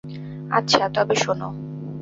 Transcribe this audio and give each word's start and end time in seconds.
আচ্ছা, 0.51 0.83
তবে 0.95 1.15
শোনো। 1.15 1.49